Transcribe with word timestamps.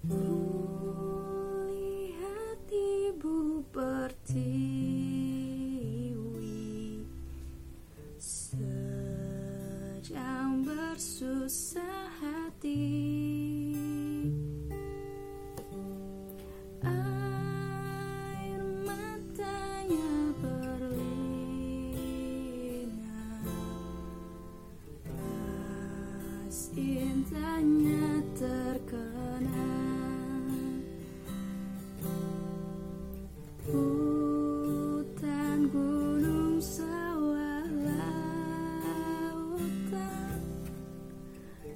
Kulihat 0.00 1.76
ibu 2.72 3.60
pertiwi 3.68 4.48
Sedang 8.16 9.44
bersusah 10.64 12.08
hati. 12.16 12.96
Air 16.80 18.64
matanya 18.80 20.32
berlinang 20.40 21.12
Pas 25.04 26.72
indahnya 26.72 28.24
terkenang 28.32 29.19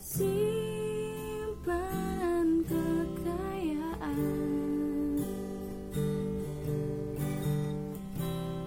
Simpanan 0.05 1.49
kekayaan. 2.69 4.21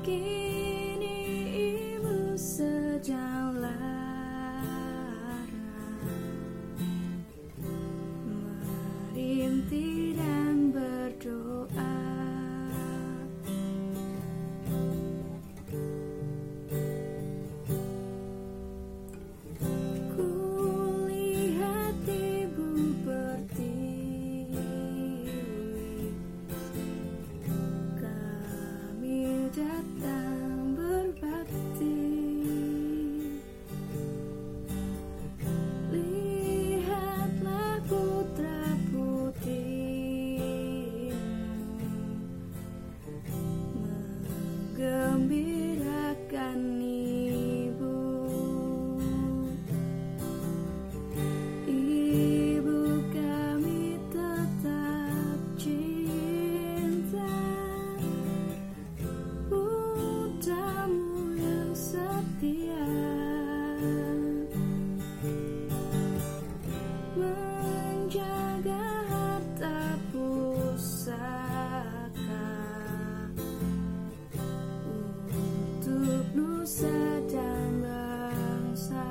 Kini 0.02 1.22
ibu 1.94 2.34
sedang 2.34 3.62
lara 3.62 4.02
death. 29.58 30.57
Menjaga 67.18 68.86
harta 69.10 69.98
pusaka 70.14 71.18
Untuk 75.74 76.26
nusa 76.38 77.02
dan 77.26 77.82
bangsa. 77.82 79.10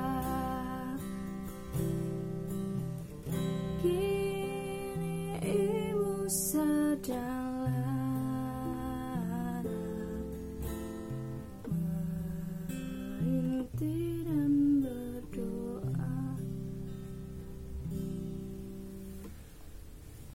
Kini 3.83 5.35
ibu 5.43 6.23
sedang 6.31 7.96